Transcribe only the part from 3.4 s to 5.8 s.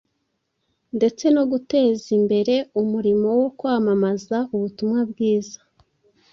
kwamamaza ubutumwa bwiza.